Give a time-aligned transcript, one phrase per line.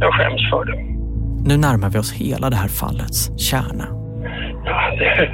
[0.00, 0.96] Jag skäms för det.
[1.48, 3.86] Nu närmar vi oss hela det här fallets kärna.
[4.64, 5.30] Ja, det,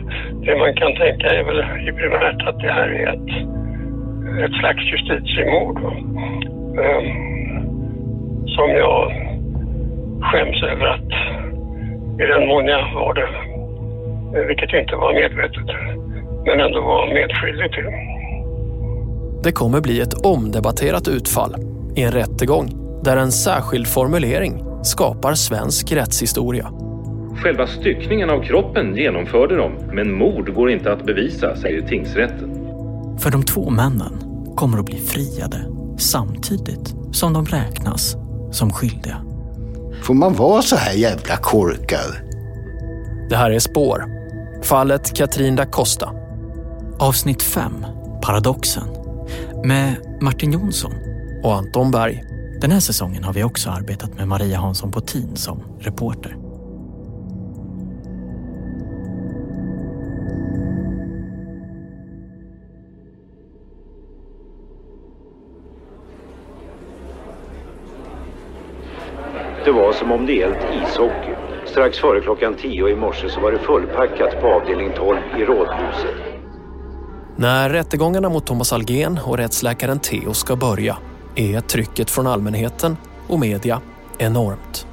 [0.47, 3.31] det man kan tänka är väl i primärt att det här är ett,
[4.45, 5.79] ett slags justitiemord.
[6.85, 7.07] Um,
[8.47, 9.13] som jag
[10.23, 11.13] skäms över att
[12.21, 13.29] i den mån jag var det,
[14.47, 15.77] vilket inte var medvetet,
[16.47, 17.85] men ändå var medskyldig till.
[19.45, 21.55] Det kommer bli ett omdebatterat utfall
[21.97, 26.71] i en rättegång där en särskild formulering skapar svensk rättshistoria.
[27.43, 32.51] Själva styckningen av kroppen genomförde de, men mord går inte att bevisa, säger tingsrätten.
[33.19, 34.13] För de två männen
[34.57, 35.67] kommer att bli friade
[35.99, 38.17] samtidigt som de räknas
[38.51, 39.17] som skyldiga.
[40.03, 42.17] Får man vara så här jävla korkad?
[43.31, 44.05] Det här är Spår.
[44.63, 46.13] Fallet Katrin da Costa.
[46.99, 47.73] Avsnitt 5,
[48.23, 48.85] Paradoxen.
[49.65, 50.93] Med Martin Jonsson
[51.43, 52.25] och Anton Berg.
[52.63, 56.37] Den här säsongen har vi också arbetat med Maria Hansson Potin som reporter.
[69.65, 71.35] Det var som om det gällt ishockey.
[71.67, 76.15] Strax före klockan tio i morse så var det fullpackat på avdelning 12 i Rådhuset.
[77.37, 80.99] När rättegångarna mot Thomas Algen och rättsläkaren Theo ska börja
[81.37, 82.97] är trycket från allmänheten
[83.29, 83.81] och media
[84.19, 84.87] enormt.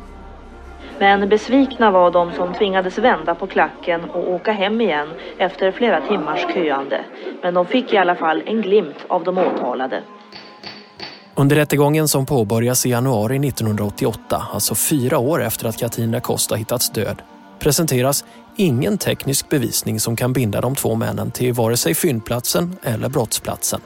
[0.99, 5.07] Men besvikna var de som tvingades vända på klacken och åka hem igen
[5.37, 7.01] efter flera timmars köande.
[7.41, 10.03] Men de fick i alla fall en glimt av de åtalade.
[11.35, 16.89] Under rättegången som påbörjas i januari 1988, alltså fyra år efter att Katina Costa hittats
[16.89, 17.21] död,
[17.59, 18.25] presenteras
[18.55, 23.81] ingen teknisk bevisning som kan binda de två männen till vare sig fyndplatsen eller brottsplatsen.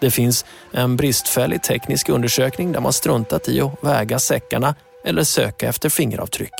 [0.00, 4.74] Det finns en bristfällig teknisk undersökning där man struntat i att väga säckarna
[5.04, 6.54] eller söka efter fingeravtryck.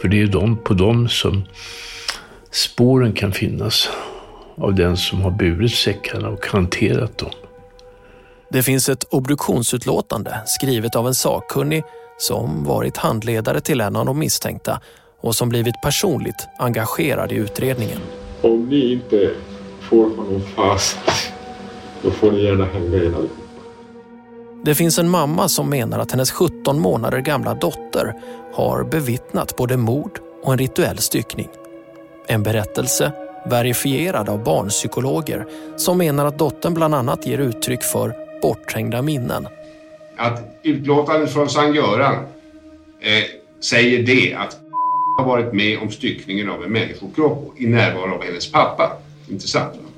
[0.00, 1.44] För det är ju de, på dem som
[2.50, 3.88] spåren kan finnas
[4.56, 7.30] av den som har burit säckarna och hanterat dem.
[8.50, 11.82] Det finns ett obduktionsutlåtande skrivet av en sakkunnig
[12.18, 14.80] som varit handledare till en av de misstänkta
[15.20, 17.98] och som blivit personligt engagerad i utredningen.
[18.42, 19.30] Om ni inte
[19.80, 20.98] får honom fast,
[22.04, 23.30] då får ni gärna hänga er allihop.
[24.64, 28.14] Det finns en mamma som menar att hennes 17 månader gamla dotter
[28.54, 31.48] har bevittnat både mord och en rituell styckning.
[32.26, 33.12] En berättelse
[33.46, 39.48] verifierad av barnpsykologer som menar att dottern bland annat ger uttryck för bortträngda minnen.
[40.16, 42.14] Att utlåtandet från Sankt Göran
[43.00, 43.24] eh,
[43.60, 44.56] säger det att
[45.18, 48.96] har varit med om styckningen av en människokropp i närvaro av hennes pappa.
[49.28, 49.93] Intressant va?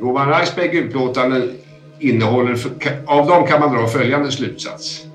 [0.00, 1.50] Roman Reisberg utlåtanden
[1.98, 2.58] innehåller,
[3.06, 5.06] av dem kan man dra följande slutsats.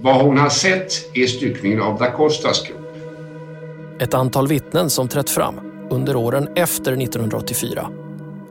[0.00, 2.80] Vad hon har sett är styckningen av da Costas kropp.
[4.00, 5.54] Ett antal vittnen som trätt fram
[5.90, 7.90] under åren efter 1984.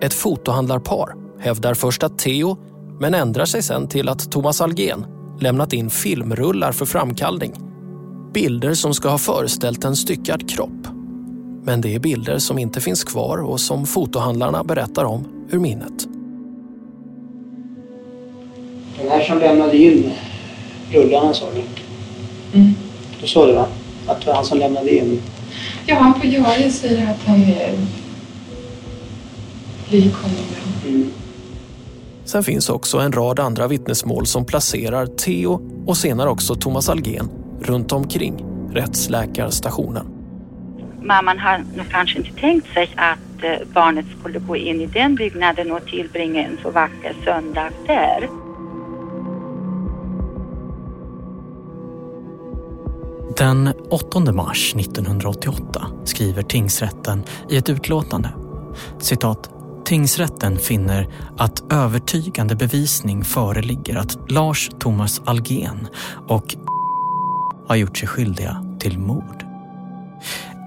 [0.02, 2.58] Ett fotohandlarpar hävdar först att Theo,
[3.00, 5.06] men ändrar sig sen till att Thomas Algen
[5.40, 7.54] lämnat in filmrullar för framkallning.
[8.34, 10.95] Bilder som ska ha föreställt en styckad kropp.
[11.66, 16.08] Men det är bilder som inte finns kvar och som fotohandlarna berättar om ur minnet.
[18.98, 20.12] Den här som lämnade in
[20.92, 21.62] rullarna sa du?
[22.60, 22.74] Mm.
[23.22, 23.68] Så sa du va?
[24.08, 25.22] Att det var han som lämnade in?
[25.86, 27.78] Ja, han på Jari säger att han är
[29.90, 30.38] lik honom.
[30.88, 31.12] Mm.
[32.26, 37.30] Sen finns också en rad andra vittnesmål som placerar Theo och senare också Thomas Algen
[37.62, 40.15] runt omkring rättsläkarstationen.
[41.06, 45.16] Mamman har nog kanske inte tänkt sig att eh, barnet skulle gå in i den
[45.16, 48.30] byggnaden och tillbringa en så vacker söndag där.
[53.38, 58.30] Den 8 mars 1988 skriver tingsrätten i ett utlåtande
[59.00, 59.50] citat
[59.86, 65.88] Tingsrätten finner att övertygande bevisning föreligger att Lars Thomas Algen
[66.28, 66.56] och
[67.68, 69.46] har gjort sig skyldiga till mord.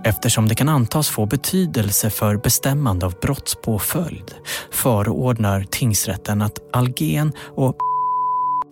[0.05, 4.35] Eftersom det kan antas få betydelse för bestämmande av brottspåföljd
[4.71, 7.77] förordnar tingsrätten att Algen och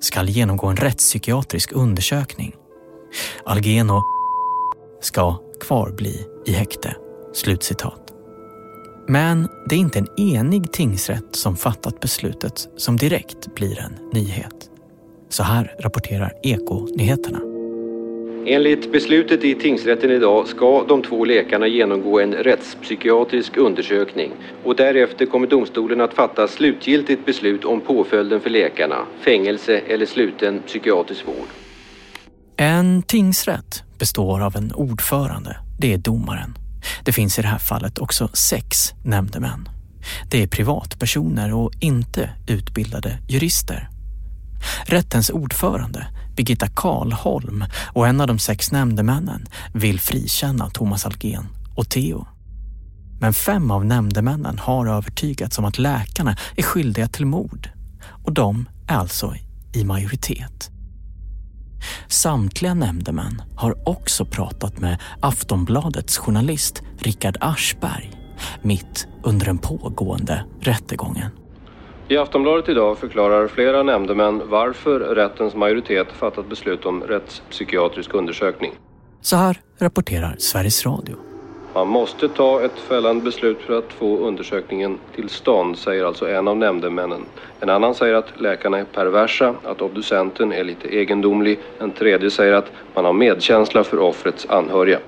[0.00, 2.54] skall genomgå en rättspsykiatrisk undersökning.
[3.44, 4.04] Algen och
[5.00, 6.96] ska kvarbli i häkte.
[7.34, 8.12] Slutcitat.
[9.08, 14.70] Men det är inte en enig tingsrätt som fattat beslutet som direkt blir en nyhet.
[15.28, 17.55] Så här rapporterar Eko-nyheterna.
[18.48, 24.32] Enligt beslutet i tingsrätten idag ska de två läkarna genomgå en rättspsykiatrisk undersökning
[24.64, 30.62] och därefter kommer domstolen att fatta slutgiltigt beslut om påföljden för läkarna, fängelse eller sluten
[30.66, 31.48] psykiatrisk vård.
[32.56, 36.54] En tingsrätt består av en ordförande, det är domaren.
[37.04, 39.68] Det finns i det här fallet också sex nämndemän.
[40.30, 43.88] Det är privatpersoner och inte utbildade jurister.
[44.84, 46.06] Rättens ordförande,
[46.36, 52.26] Birgitta Karlholm och en av de sex nämndemännen vill frikänna Thomas Algen och Theo.
[53.20, 57.70] Men fem av nämndemännen har övertygats om att läkarna är skyldiga till mord
[58.24, 59.34] och de är alltså
[59.74, 60.70] i majoritet.
[62.08, 68.16] Samtliga nämndemän har också pratat med Aftonbladets journalist Richard Aschberg
[68.62, 71.30] mitt under den pågående rättegången.
[72.08, 78.72] I Aftonbladet idag förklarar flera nämndemän varför rättens majoritet fattat beslut om rättspsykiatrisk undersökning.
[79.20, 81.16] Så här rapporterar Sveriges Radio.
[81.74, 86.48] Man måste ta ett fällande beslut för att få undersökningen till stånd, säger alltså en
[86.48, 87.24] av nämndemännen.
[87.60, 91.58] En annan säger att läkarna är perversa, att obducenten är lite egendomlig.
[91.80, 94.98] En tredje säger att man har medkänsla för offrets anhöriga.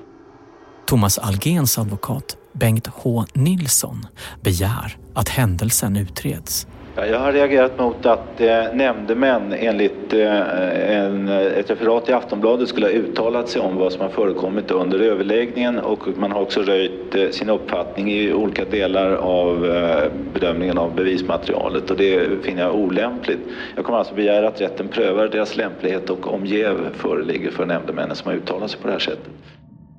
[0.85, 4.07] Thomas Algens advokat Bengt H Nilsson
[4.41, 6.67] begär att händelsen utreds.
[7.07, 12.69] Jag har reagerat mot att eh, nämndemän enligt eh, en, eh, ett referat i Aftonbladet
[12.69, 16.61] skulle ha uttalat sig om vad som har förekommit under överläggningen och man har också
[16.61, 22.61] röjt eh, sin uppfattning i olika delar av eh, bedömningen av bevismaterialet och det finner
[22.61, 23.39] jag olämpligt.
[23.75, 28.15] Jag kommer alltså begära att rätten prövar deras lämplighet och om jäv föreligger för nämndemännen
[28.15, 29.29] som har uttalat sig på det här sättet.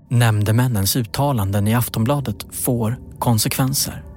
[0.08, 4.10] Nämndemännens uttalanden i Aftonbladet får konsekvenser.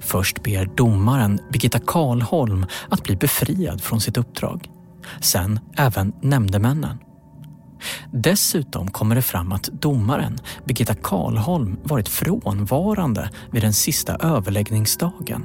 [0.00, 4.70] Först ber domaren Birgitta Karlholm att bli befriad från sitt uppdrag.
[5.20, 6.98] Sen även nämndemännen.
[8.12, 15.44] Dessutom kommer det fram att domaren Birgitta Karlholm varit frånvarande vid den sista överläggningsdagen.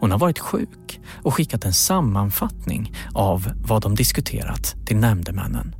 [0.00, 5.74] Hon har varit sjuk och skickat en sammanfattning av vad de diskuterat till nämndemännen.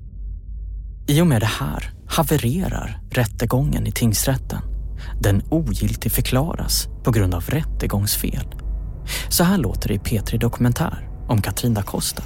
[1.08, 4.62] I och med det här havererar rättegången i tingsrätten.
[5.22, 8.44] Den ogiltig förklaras på grund av rättegångsfel.
[9.28, 12.22] Så här låter det i P3 Dokumentär om Katrin da Costa.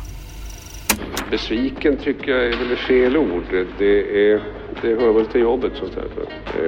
[1.31, 3.45] Besviken tycker jag är väl fel ord.
[3.79, 4.43] Det, är,
[4.83, 6.05] det hör väl till jobbet så att säga.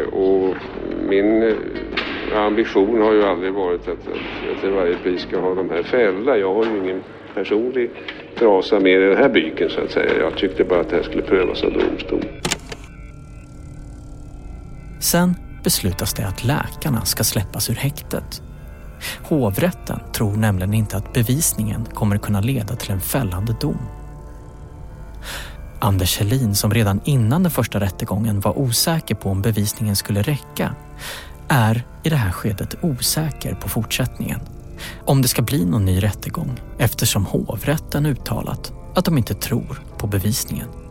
[0.03, 0.55] Eh, Och
[1.09, 5.55] min eh, ambition har ju aldrig varit att, att jag till varje pris ska ha
[5.55, 6.37] de här fällda.
[6.39, 7.03] Jag har ju ingen
[7.35, 7.91] personlig
[8.39, 10.19] trasa med i den här byken så att säga.
[10.19, 12.25] Jag tyckte bara att det här skulle prövas av domstol.
[15.01, 15.35] Sen
[15.67, 18.43] beslutas det att läkarna ska släppas ur häktet.
[19.23, 23.79] Hovrätten tror nämligen inte att bevisningen kommer kunna leda till en fällande dom.
[25.81, 30.75] Anders Helin, som redan innan den första rättegången var osäker på om bevisningen skulle räcka,
[31.49, 34.41] är i det här skedet osäker på fortsättningen.
[35.05, 40.07] Om det ska bli någon ny rättegång eftersom hovrätten uttalat att de inte tror på
[40.07, 40.86] bevisningen.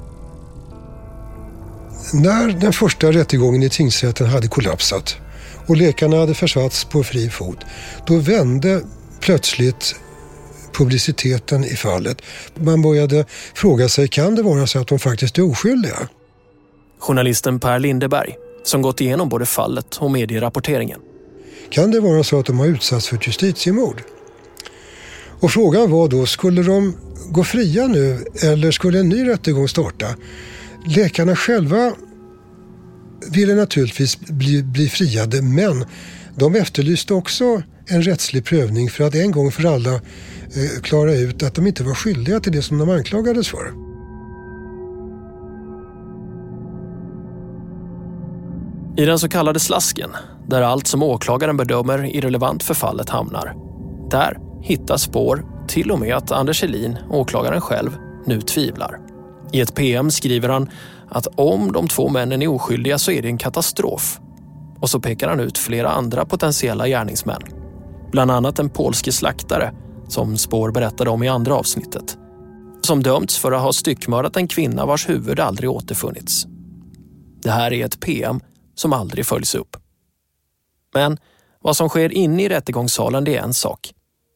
[2.23, 5.17] När den första rättegången i tingsrätten hade kollapsat
[5.67, 7.57] och läkarna hade försatts på fri fot,
[8.07, 8.81] då vände
[9.19, 9.95] plötsligt
[10.73, 12.21] publiciteten i fallet.
[12.55, 16.07] Man började fråga sig, kan det vara så att de faktiskt är oskyldiga?
[16.99, 20.99] Journalisten Per Lindeberg, som gått igenom både fallet och medierapporteringen.
[21.69, 24.01] Kan det vara så att de har utsatts för ett justitiemord?
[25.39, 26.97] Och frågan var då, skulle de
[27.29, 30.05] gå fria nu eller skulle en ny rättegång starta?
[30.87, 31.93] Läkarna själva
[33.31, 35.85] ville naturligtvis bli, bli friade men
[36.35, 41.43] de efterlyste också en rättslig prövning för att en gång för alla eh, klara ut
[41.43, 43.85] att de inte var skyldiga till det som de anklagades för.
[48.97, 50.09] I den så kallade slasken,
[50.47, 53.55] där allt som åklagaren bedömer irrelevant för fallet hamnar,
[54.11, 57.89] där hittas spår till och med att Anders Helin, åklagaren själv,
[58.25, 58.99] nu tvivlar.
[59.51, 60.69] I ett PM skriver han
[61.09, 64.19] att om de två männen är oskyldiga så är det en katastrof.
[64.79, 67.41] Och så pekar han ut flera andra potentiella gärningsmän.
[68.11, 69.73] Bland annat en polske slaktare,
[70.07, 72.17] som Spår berättade om i andra avsnittet.
[72.81, 76.45] Som dömts för att ha styckmördat en kvinna vars huvud aldrig återfunnits.
[77.43, 78.39] Det här är ett PM
[78.75, 79.77] som aldrig följs upp.
[80.93, 81.17] Men
[81.61, 83.93] vad som sker inne i rättegångssalen det är en sak.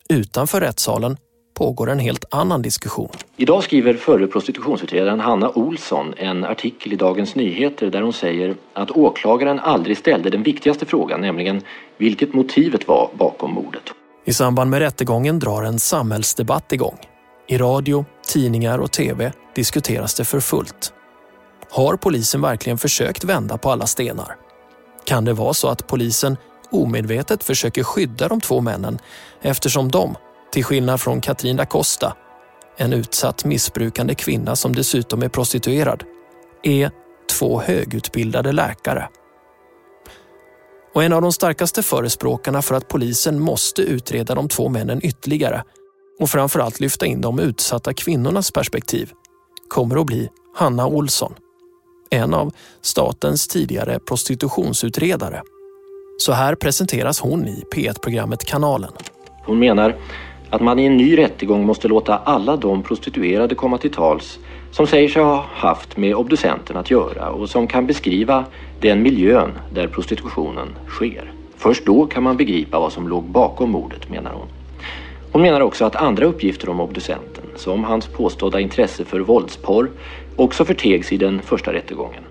[0.10, 1.18] Utanför rättssalen
[1.60, 3.10] pågår en helt annan diskussion.
[3.38, 8.92] Idag skriver förre prostitutionsutredaren Hanna Olsson en artikel i Dagens Nyheter där hon säger att
[8.92, 11.62] åklagaren aldrig ställde den viktigaste frågan, nämligen
[11.98, 13.84] vilket motivet var bakom mordet.
[14.25, 16.98] I samband med rättegången drar en samhällsdebatt igång.
[17.48, 20.94] I radio, tidningar och tv diskuteras det för fullt.
[21.72, 24.36] Har polisen verkligen försökt vända på alla stenar?
[25.06, 26.38] Kan det vara så att polisen
[26.72, 29.00] omedvetet försöker skydda de två männen
[29.42, 30.16] eftersom de,
[30.51, 32.15] till skillnad från Katrin da Costa,
[32.77, 36.03] en utsatt missbrukande kvinna som dessutom är prostituerad,
[36.63, 36.91] är
[37.38, 39.10] två högutbildade läkare.
[40.94, 45.63] Och en av de starkaste förespråkarna för att polisen måste utreda de två männen ytterligare
[46.20, 49.12] och framförallt lyfta in de utsatta kvinnornas perspektiv
[49.68, 51.34] kommer att bli Hanna Olsson.
[52.10, 55.41] En av statens tidigare prostitutionsutredare.
[56.18, 58.91] Så här presenteras hon i P1-programmet Kanalen.
[59.46, 59.96] Hon menar
[60.50, 64.39] att man i en ny rättegång måste låta alla de prostituerade komma till tals
[64.72, 68.46] som säger sig ha haft med obducenten att göra och som kan beskriva
[68.79, 71.34] den miljön där prostitutionen sker.
[71.58, 74.48] Först då kan man begripa vad som låg bakom mordet, menar hon.
[75.32, 79.91] Hon menar också att andra uppgifter om obducenten, som hans påstådda intresse för våldsporr,
[80.36, 82.24] också förtegs i den första rättegången.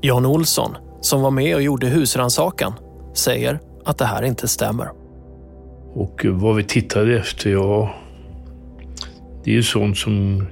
[0.00, 2.72] Jan Olsson, som var med och gjorde husransakan,
[3.14, 5.05] säger att det här inte stämmer.
[5.96, 7.94] Och vad vi tittade efter, ja,
[9.44, 10.46] det är ju sånt som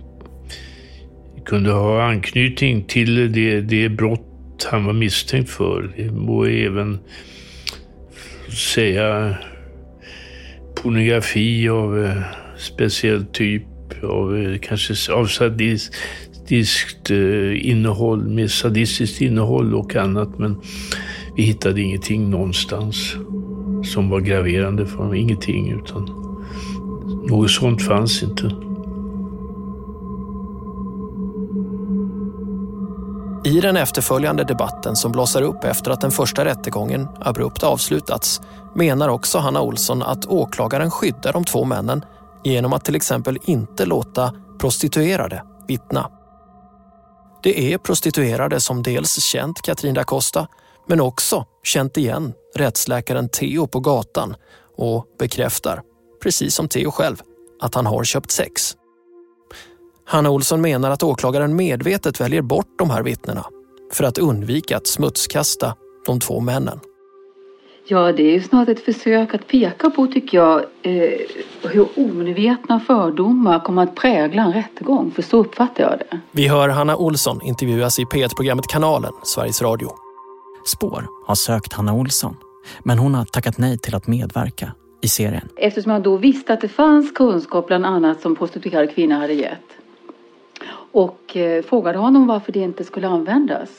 [1.45, 5.93] kunde ha anknytning till det, det brott han var misstänkt för.
[5.97, 6.99] Det må även
[8.75, 9.37] säga
[10.75, 12.23] pornografi av eh,
[12.59, 13.65] speciell typ,
[14.03, 20.39] av eh, kanske av sadistiskt eh, innehåll, med sadistiskt innehåll och annat.
[20.39, 20.61] Men
[21.37, 23.17] vi hittade ingenting någonstans
[23.85, 25.15] som var graverande för honom.
[25.15, 26.03] Ingenting, utan
[27.29, 28.53] något sånt fanns inte.
[33.45, 38.41] I den efterföljande debatten som blossar upp efter att den första rättegången abrupt avslutats
[38.75, 42.05] menar också Hanna Olsson att åklagaren skyddar de två männen
[42.45, 46.11] genom att till exempel inte låta prostituerade vittna.
[47.43, 50.47] Det är prostituerade som dels känt Katrin da Costa
[50.87, 54.37] men också känt igen rättsläkaren Theo på gatan
[54.77, 55.83] och bekräftar,
[56.23, 57.17] precis som Theo själv,
[57.61, 58.77] att han har köpt sex.
[60.07, 63.47] Hanna Olsson menar att åklagaren medvetet väljer bort de här vittnena
[63.93, 65.77] för att undvika att smutskasta
[66.07, 66.81] de två männen.
[67.87, 71.21] Ja, det är ju snart ett försök att peka på, tycker jag, eh,
[71.63, 75.11] hur omedvetna fördomar kommer att prägla en rättegång.
[75.11, 76.21] För så uppfattar jag det.
[76.31, 80.04] Vi hör Hanna Olsson intervjuas i P1-programmet Kanalen, Sveriges Radio.
[80.67, 82.37] Spår har sökt Hanna Olsson,
[82.83, 85.49] men hon har tackat nej till att medverka i serien.
[85.57, 89.61] Eftersom jag då visste att det fanns kunskap bland annat som prostituerade kvinnor hade gett.
[90.93, 93.71] Och eh, frågade honom varför det inte skulle användas.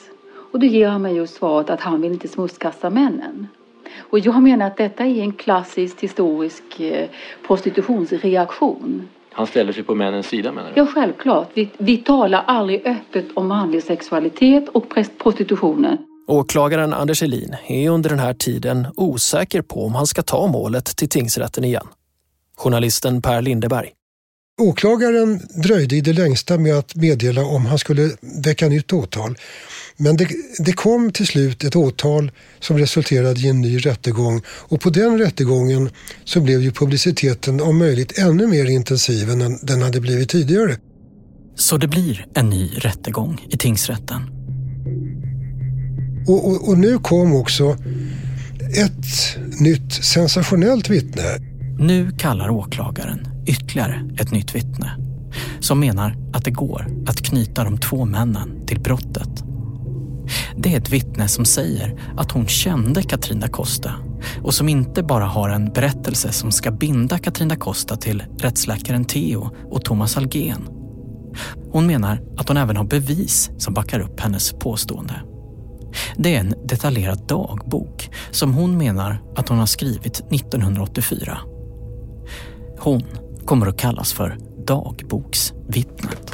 [0.52, 3.48] Och då ger han mig just svaret att han vill inte smutskasta männen.
[3.98, 7.08] Och jag menar att detta är en klassisk historisk eh,
[7.46, 9.08] prostitutionsreaktion.
[9.32, 10.80] Han ställer sig på männens sida menar du?
[10.80, 11.50] Ja, självklart.
[11.54, 15.98] Vi, vi talar aldrig öppet om manlig sexualitet och prostitutionen.
[16.28, 20.84] Åklagaren Anders Elin är under den här tiden osäker på om han ska ta målet
[20.96, 21.86] till tingsrätten igen.
[22.56, 23.90] Journalisten Per Lindeberg.
[24.60, 28.10] Åklagaren dröjde i det längsta med att meddela om han skulle
[28.44, 29.36] väcka nytt åtal.
[29.96, 30.28] Men det,
[30.58, 32.30] det, kom till slut ett åtal
[32.60, 35.90] som resulterade i en ny rättegång och på den rättegången
[36.24, 40.76] så blev ju publiciteten om möjligt ännu mer intensiv än den hade blivit tidigare.
[41.54, 44.35] Så det blir en ny rättegång i tingsrätten.
[46.26, 47.76] Och, och, och nu kom också
[48.76, 51.22] ett nytt sensationellt vittne.
[51.78, 54.96] Nu kallar åklagaren ytterligare ett nytt vittne
[55.60, 59.44] som menar att det går att knyta de två männen till brottet.
[60.56, 63.92] Det är ett vittne som säger att hon kände Katrina da Costa
[64.42, 69.04] och som inte bara har en berättelse som ska binda Katrina da Costa till rättsläkaren
[69.04, 70.68] Theo och Thomas Algen.
[71.72, 75.22] Hon menar att hon även har bevis som backar upp hennes påstående.
[76.16, 81.38] Det är en detaljerad dagbok som hon menar att hon har skrivit 1984.
[82.78, 83.02] Hon
[83.44, 86.32] kommer att kallas för dagboksvittnet.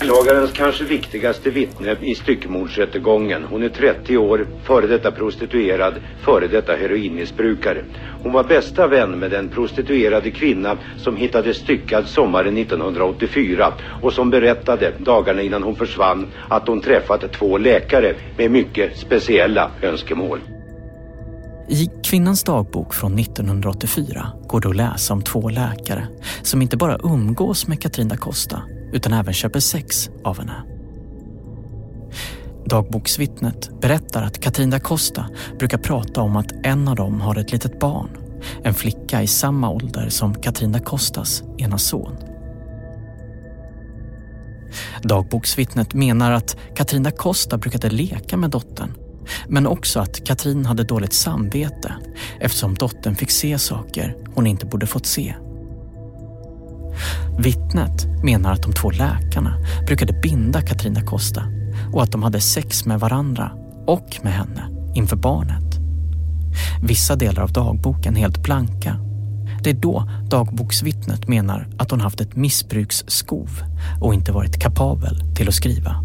[0.00, 3.44] Åklagarens kanske viktigaste vittne i styckmordsrättegången.
[3.44, 7.84] Hon är 30 år, före detta prostituerad, före detta heroinmissbrukare.
[8.22, 14.30] Hon var bästa vän med den prostituerade kvinna som hittades styckad sommaren 1984 och som
[14.30, 20.38] berättade dagarna innan hon försvann att hon träffat två läkare med mycket speciella önskemål.
[21.68, 26.08] I kvinnans dagbok från 1984 går det att läsa om två läkare
[26.42, 30.64] som inte bara umgås med Katrin da Costa utan även köper sex av henne.
[32.66, 35.26] Dagboksvittnet berättar att Katrin da Costa
[35.58, 38.10] brukar prata om att en av dem har ett litet barn.
[38.62, 42.16] En flicka i samma ålder som Katrin da Costas ena son.
[45.02, 48.94] Dagboksvittnet menar att Katrin da Costa brukade leka med dottern
[49.48, 51.94] men också att Katrin hade dåligt samvete
[52.40, 55.34] eftersom dottern fick se saker hon inte borde fått se.
[57.38, 61.42] Vittnet menar att de två läkarna brukade binda Katrina Costa
[61.92, 63.52] och att de hade sex med varandra
[63.86, 65.78] och med henne inför barnet.
[66.82, 68.96] Vissa delar av dagboken helt blanka.
[69.62, 73.50] Det är då dagboksvittnet menar att hon haft ett missbruksskov
[74.00, 76.04] och inte varit kapabel till att skriva.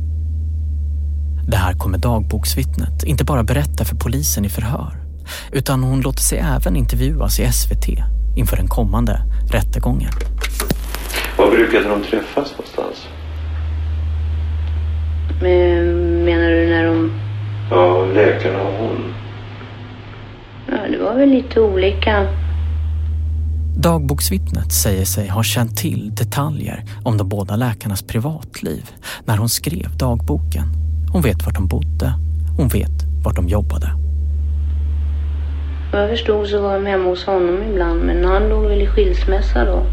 [1.48, 5.06] Det här kommer dagboksvittnet inte bara berätta för polisen i förhör
[5.52, 7.88] utan hon låter sig även intervjuas i SVT
[8.36, 9.22] inför den kommande
[9.52, 10.12] rättegången.
[11.38, 13.08] Var brukade de träffas någonstans?
[15.42, 17.12] Men, menar du när de...
[17.72, 19.14] Ja, läkarna och hon.
[20.68, 22.28] Ja, det var väl lite olika.
[23.78, 28.90] Dagboksvittnet säger sig ha känt till detaljer om de båda läkarnas privatliv
[29.26, 30.68] när hon skrev dagboken.
[31.14, 32.14] Hon vet var de bodde.
[32.58, 33.92] Hon vet var de jobbade.
[35.92, 38.88] Vad jag förstod så var de hemma hos honom ibland, men han låg väl i
[38.88, 39.86] skilsmässa då.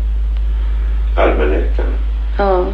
[1.23, 1.93] Allmänläkaren?
[2.39, 2.67] Ja.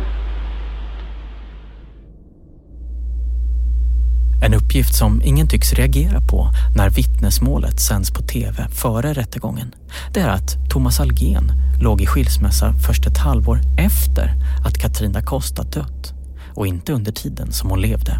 [4.43, 9.75] En uppgift som ingen tycks reagera på när vittnesmålet sänds på tv före rättegången,
[10.15, 14.33] det är att Thomas Algen låg i skilsmässa först ett halvår efter
[14.67, 16.15] att Katrina Costa dött
[16.55, 18.13] och inte under tiden som hon levde.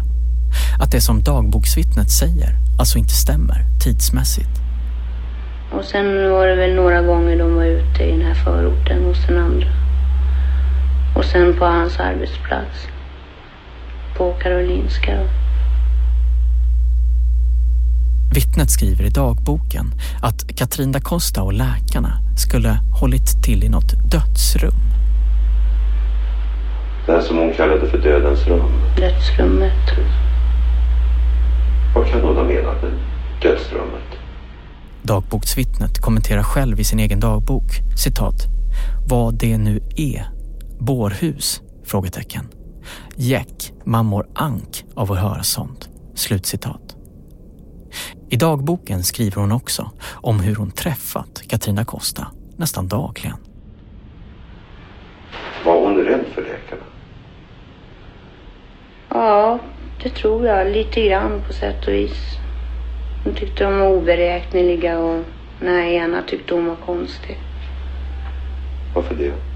[0.79, 4.49] Att det som dagboksvittnet säger alltså inte stämmer tidsmässigt.
[5.71, 9.27] Och sen var det väl några gånger de var ute i den här förorten hos
[9.27, 9.78] den andra.
[11.19, 12.87] Och sen på hans arbetsplats.
[14.17, 15.27] På Karolinska då.
[18.33, 24.11] Vittnet skriver i dagboken att Katrin da Costa och läkarna skulle hållit till i något
[24.11, 24.73] dödsrum.
[27.05, 28.71] Det som hon kallade för dödens rum.
[28.97, 29.89] Dödsrummet.
[31.95, 32.91] Vad kan hon ha menat med
[33.41, 34.09] dödsrummet?
[35.01, 37.71] Dagboksvittnet kommenterar själv i sin egen dagbok,
[38.03, 38.45] citat,
[39.09, 40.38] vad det nu är.
[40.79, 41.61] Bårhus?
[41.83, 42.47] Frågetecken.
[43.15, 45.89] Jäck, mammor ank av att höra sånt.
[46.15, 46.95] Slutcitat.
[48.29, 53.37] I dagboken skriver hon också om hur hon träffat Katrina Costa nästan dagligen.
[55.65, 56.81] Var hon rädd för läkarna?
[59.09, 59.59] Ja,
[60.03, 60.67] det tror jag.
[60.67, 62.37] Lite grann på sätt och vis.
[63.23, 65.23] Hon tyckte de var oberäkneliga och
[65.59, 67.37] den här ena tyckte hon var konstig.
[68.95, 69.48] Varför det?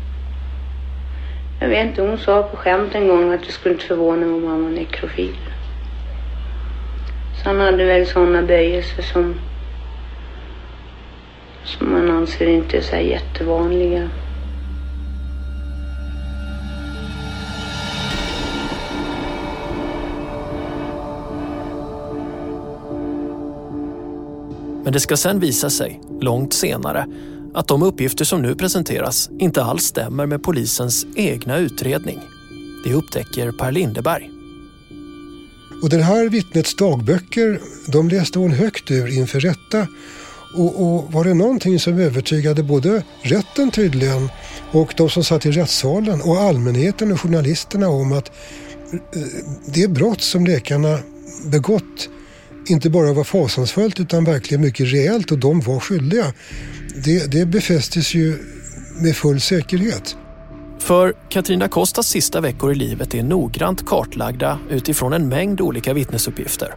[1.64, 4.36] Jag vet inte, hon sa på skämt en gång att det skulle inte förvåna mig
[4.36, 5.36] om han var nekrofil.
[7.44, 9.36] Så han hade väl sådana böjelser som,
[11.64, 14.10] som man anser inte är så här jättevanliga.
[24.84, 27.06] Men det ska sen visa sig, långt senare,
[27.54, 32.20] att de uppgifter som nu presenteras inte alls stämmer med polisens egna utredning.
[32.84, 34.30] Det upptäcker Per Lindeberg.
[35.84, 39.88] Och den här vittnets dagböcker, de läste hon högt ur inför rätta.
[40.58, 44.30] Och, och, var det någonting som övertygade både rätten tydligen
[44.72, 48.32] och de som satt i rättssalen och allmänheten och journalisterna om att
[48.94, 49.22] eh,
[49.66, 51.00] det brott som läkarna
[51.52, 52.10] begått
[52.70, 56.34] inte bara var fasansfullt utan verkligen mycket reellt och de var skyldiga.
[56.96, 58.38] Det, det befästes ju
[59.02, 60.18] med full säkerhet.
[60.80, 66.76] För Katrina Kostas sista veckor i livet är noggrant kartlagda utifrån en mängd olika vittnesuppgifter.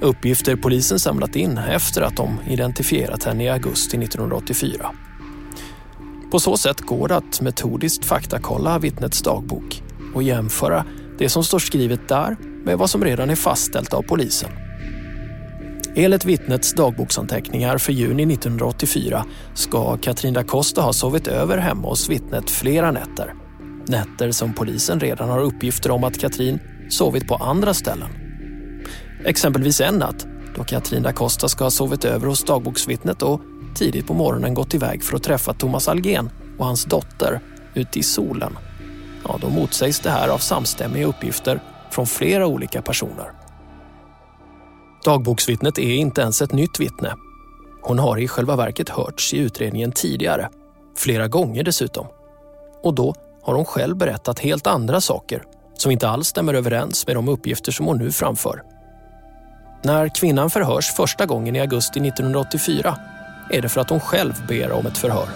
[0.00, 4.90] Uppgifter polisen samlat in efter att de identifierat henne i augusti 1984.
[6.30, 9.82] På så sätt går det att metodiskt faktakolla vittnets dagbok
[10.14, 10.84] och jämföra
[11.18, 14.50] det som står skrivet där med vad som redan är fastställt av polisen.
[15.94, 19.24] Enligt vittnets dagboksanteckningar för juni 1984
[19.54, 23.34] ska Katrin da Costa ha sovit över hemma hos vittnet flera nätter.
[23.86, 26.58] Nätter som polisen redan har uppgifter om att Katrin
[26.90, 28.08] sovit på andra ställen.
[29.24, 30.26] Exempelvis en natt
[30.56, 33.40] då Katrin da Costa ska ha sovit över hos dagboksvittnet och
[33.74, 37.40] tidigt på morgonen gått iväg för att träffa Thomas Algen och hans dotter
[37.74, 38.58] ute i solen.
[39.24, 43.41] Ja, då motsägs det här av samstämmiga uppgifter från flera olika personer.
[45.04, 47.14] Dagboksvittnet är inte ens ett nytt vittne.
[47.82, 50.48] Hon har i själva verket hörts i utredningen tidigare,
[50.96, 52.06] flera gånger dessutom.
[52.82, 55.42] Och då har hon själv berättat helt andra saker
[55.78, 58.62] som inte alls stämmer överens med de uppgifter som hon nu framför.
[59.84, 62.98] När kvinnan förhörs första gången i augusti 1984
[63.50, 65.28] är det för att hon själv ber om ett förhör.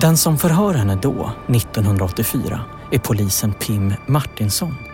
[0.00, 2.60] Den som förhör henne då, 1984,
[2.92, 4.89] är polisen Pim Martinsson.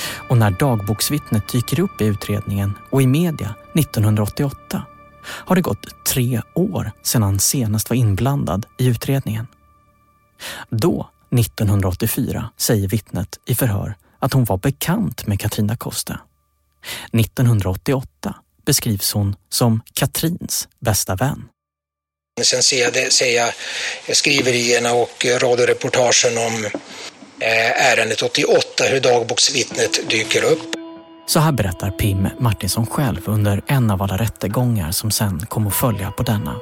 [0.00, 4.82] Och när dagboksvittnet dyker upp i utredningen och i media 1988
[5.24, 9.46] har det gått tre år sedan han senast var inblandad i utredningen.
[10.70, 16.20] Då, 1984, säger vittnet i förhör att hon var bekant med Katrina Costa.
[17.12, 18.34] 1988
[18.66, 21.44] beskrivs hon som Katrins bästa vän.
[22.42, 23.52] Sen ser jag, det, ser jag
[24.16, 26.68] skriverierna och radioreportagen om
[27.40, 30.74] ärendet 88, hur dagboksvittnet dyker upp.
[31.26, 35.74] Så här berättar Pim Martinsson själv under en av alla rättegångar som sen kom att
[35.74, 36.60] följa på denna.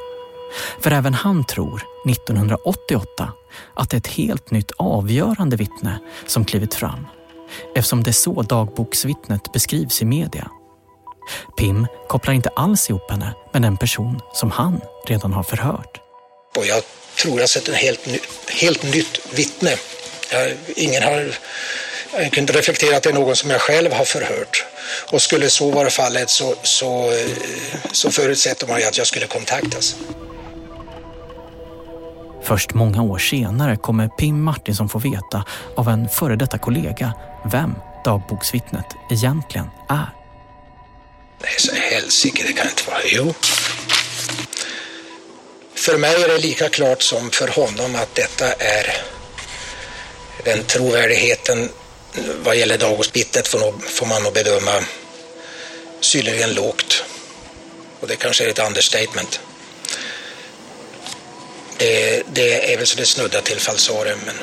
[0.81, 3.33] För även han tror, 1988,
[3.75, 7.07] att det är ett helt nytt avgörande vittne som klivit fram.
[7.75, 10.51] Eftersom det är så dagboksvittnet beskrivs i media.
[11.59, 16.01] Pim kopplar inte alls ihop henne med den person som han redan har förhört.
[16.57, 16.83] Och jag
[17.23, 18.01] tror jag sett ett helt,
[18.49, 19.71] helt nytt vittne.
[20.31, 21.35] Jag, ingen har
[22.13, 24.65] jag kunde reflektera att det är någon som jag själv har förhört.
[25.13, 27.13] Och skulle så vara fallet så, så,
[27.93, 29.97] så förutsätter man ju att jag skulle kontaktas.
[32.43, 35.45] Först många år senare kommer Pim Martinsson få veta
[35.77, 37.13] av en före detta kollega
[37.53, 40.09] vem dagboksvittnet egentligen är.
[41.43, 43.01] Nej, så helsike, det kan inte vara.
[43.05, 43.35] Jo.
[45.75, 48.97] För mig är det lika klart som för honom att detta är
[50.45, 51.69] den trovärdigheten
[52.45, 54.73] vad gäller dagboksvittnet får, får man nog bedöma
[56.01, 57.05] synnerligen lågt.
[58.01, 59.41] Och det kanske är ett understatement.
[61.79, 64.35] Det, det är väl så det snuddar till falsarium, men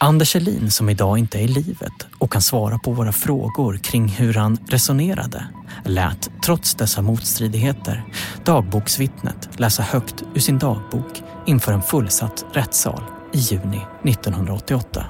[0.00, 4.08] Anders Elin som idag inte är i livet och kan svara på våra frågor kring
[4.08, 5.48] hur han resonerade
[5.84, 8.04] lät, trots dessa motstridigheter,
[8.44, 15.04] dagboksvittnet läsa högt ur sin dagbok inför en fullsatt rättssal i juni 1988.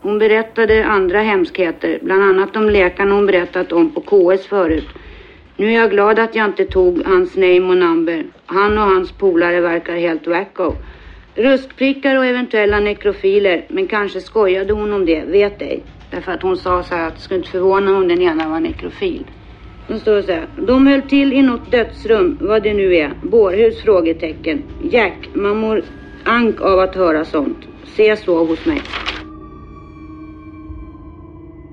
[0.00, 4.88] Hon berättade andra hemskheter, bland annat om läkarna hon berättat om på KS förut.
[5.56, 8.26] Nu är jag glad att jag inte tog hans name och number.
[8.46, 10.72] Han och hans polare verkar helt wacko.
[11.34, 15.82] Ruskprickar och eventuella nekrofiler, men kanske skojade hon om det, vet ej.
[16.10, 18.60] Därför att hon sa så här att det skulle inte förvåna om den ena var
[18.60, 19.24] nekrofil.
[19.88, 20.48] Då står det så här.
[20.66, 23.14] De höll till i något dödsrum, vad det nu är.
[23.22, 23.82] Bårhus?
[23.82, 24.62] Frågetecken.
[24.90, 25.84] Jack, man mår
[26.24, 27.58] ank av att höra sånt.
[27.96, 28.82] Se så hos mig.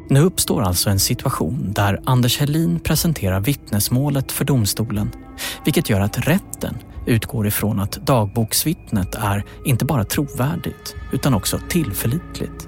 [0.10, 5.12] Nu uppstår alltså en situation där Anders Helin presenterar vittnesmålet för domstolen,
[5.66, 12.68] vilket gör att rätten utgår ifrån att dagboksvittnet är inte bara trovärdigt utan också tillförlitligt.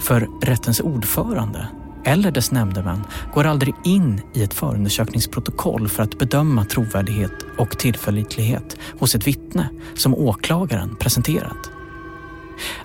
[0.00, 1.68] För rättens ordförande
[2.04, 8.76] eller dess nämndemän går aldrig in i ett förundersökningsprotokoll för att bedöma trovärdighet och tillförlitlighet
[8.98, 11.70] hos ett vittne som åklagaren presenterat.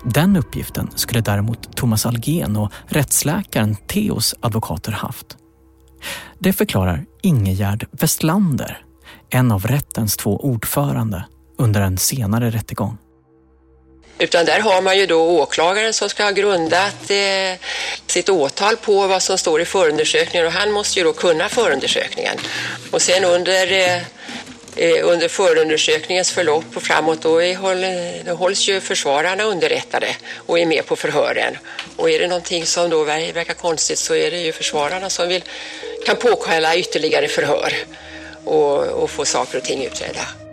[0.04, 5.36] Den uppgiften skulle däremot Thomas Algen och rättsläkaren Theos advokater haft.
[6.38, 8.78] Det förklarar Ingegärd Westlander,
[9.30, 11.24] en av rättens två ordförande
[11.58, 12.98] under en senare rättegång.
[14.18, 17.60] Utan där har man ju då åklagaren som ska ha grundat eh,
[18.06, 22.38] sitt åtal på vad som står i förundersökningen och han måste ju då kunna förundersökningen.
[22.90, 23.96] Och sen under, eh,
[24.76, 30.08] eh under förundersökningens förlopp och framåt då, är, då hålls ju försvararna underrättade
[30.46, 31.58] och är med på förhören.
[31.96, 35.44] Och är det någonting som då verkar konstigt så är det ju försvararna som vill,
[36.06, 37.72] kan påkalla ytterligare förhör
[38.44, 40.45] och, och få saker och ting utredda.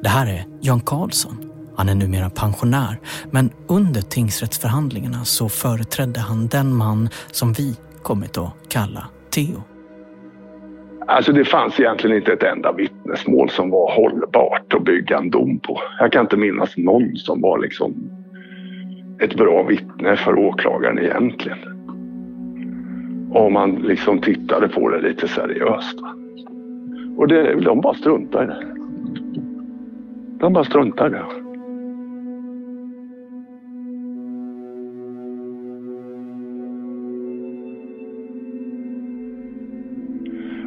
[0.00, 6.46] Det här är Jan Karlsson Han är numera pensionär, men under tingsrättsförhandlingarna så företrädde han
[6.46, 9.62] den man som vi kommit att kalla Theo.
[11.06, 15.58] Alltså det fanns egentligen inte ett enda vittnesmål som var hållbart att bygga en dom
[15.58, 15.80] på.
[15.98, 18.10] Jag kan inte minnas någon som var liksom
[19.20, 21.58] ett bra vittne för åklagaren egentligen.
[23.34, 25.98] Om man liksom tittade på det lite seriöst.
[27.16, 28.74] Och det, de bara struntar i det.
[30.38, 31.44] De bara struntar i det.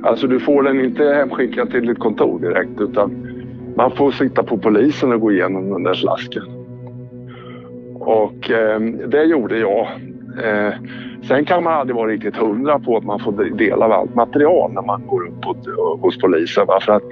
[0.03, 3.27] Alltså du får den inte hemskickad till ditt kontor direkt utan
[3.75, 6.43] man får sitta på polisen och gå igenom den där slasken.
[7.93, 9.88] Och eh, det gjorde jag.
[10.43, 10.73] Eh,
[11.23, 14.71] sen kan man aldrig vara riktigt hundra på att man får del av allt material
[14.73, 16.65] när man går upp eh, hos, polisen.
[16.67, 16.80] Va?
[16.82, 17.03] För att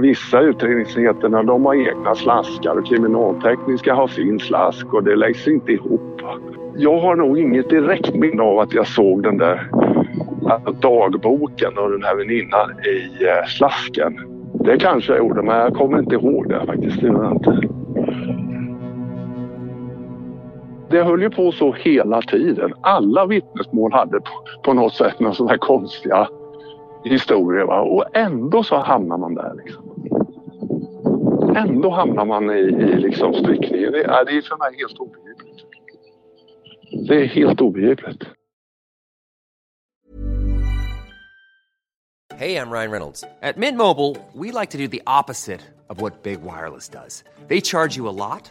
[0.00, 5.72] vissa utredningsenheterna de har egna slaskar och kriminaltekniska har sin slask och det läggs inte
[5.72, 6.22] ihop.
[6.76, 9.70] Jag har nog inget direkt minne av att jag såg den där
[10.50, 14.20] alltså dagboken och den här väninnan i eh, slasken.
[14.64, 17.00] Det kanske jag gjorde men jag kommer inte ihåg det faktiskt.
[17.00, 17.79] Det, inte.
[20.90, 22.74] Det höll ju på så hela tiden.
[22.80, 26.28] Alla vittnesmål hade på, på något sätt några sådana här konstiga
[27.04, 27.64] historier.
[27.64, 27.80] Va?
[27.80, 29.54] Och ändå så hamnar man där.
[29.64, 29.84] Liksom.
[31.56, 33.92] Ändå hamnar man i, i liksom styckningen.
[33.92, 35.64] Det, är, det är för mig helt obegripligt.
[37.08, 38.22] Det är helt obegripligt.
[42.40, 43.24] Hej, jag Ryan Reynolds.
[43.54, 47.24] På Mint Mobile, we like to do the opposite of what Big Wireless does.
[47.48, 48.50] They charge you a lot,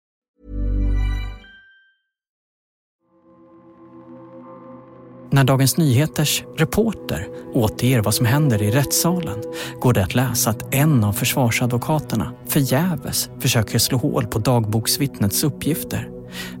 [5.33, 9.39] När Dagens Nyheters reporter återger vad som händer i rättssalen
[9.79, 16.09] går det att läsa att en av försvarsadvokaterna förgäves försöker slå hål på dagboksvittnets uppgifter.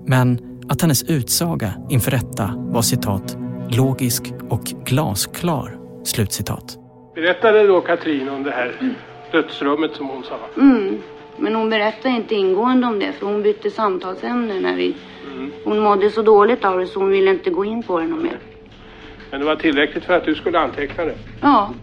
[0.05, 3.37] Men att hennes utsaga inför rätta var citat
[3.69, 5.77] logisk och glasklar.
[6.03, 6.77] Slutcitat.
[7.15, 8.95] Berättade då Katrin om det här
[9.31, 10.61] dödsrummet som hon sa?
[10.61, 10.97] Mm.
[11.37, 14.95] Men hon berättade inte ingående om det för hon bytte samtalsämne när vi...
[15.33, 15.51] Mm.
[15.63, 18.23] Hon mådde så dåligt av det så hon ville inte gå in på det något
[18.23, 18.39] mer.
[19.31, 21.15] Men det var tillräckligt för att du skulle anteckna det?
[21.41, 21.73] Ja.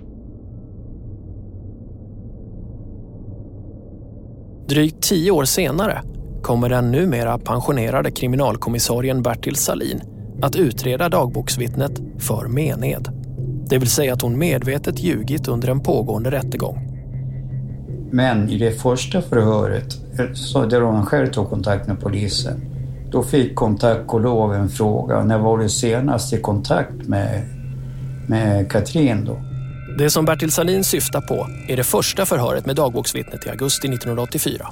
[4.69, 6.03] Drygt tio år senare
[6.43, 10.01] kommer den numera pensionerade kriminalkommissarien Bertil Salin
[10.43, 13.09] att utreda dagboksvittnet för mened.
[13.69, 16.89] Det vill säga att hon medvetet ljugit under en pågående rättegång.
[18.11, 19.93] Men i det första förhöret,
[20.35, 22.61] så där hon själv tog kontakt med polisen,
[23.11, 25.25] då fick kontakt och lov en fråga.
[25.25, 27.43] När var du senast i kontakt med,
[28.29, 29.41] med Katrin då?
[29.99, 34.69] Det som Bertil Salin syftar på är det första förhöret med dagboksvittnet i augusti 1984.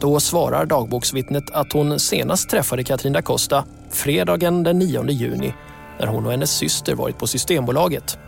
[0.00, 5.54] Då svarar dagboksvittnet att hon senast träffade Katrin da Costa fredagen den 9 juni
[5.98, 8.18] när hon och hennes syster varit på Systembolaget.